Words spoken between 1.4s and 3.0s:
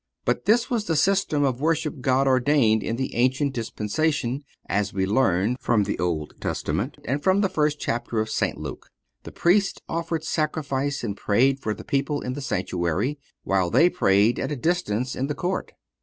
of worship God ordained in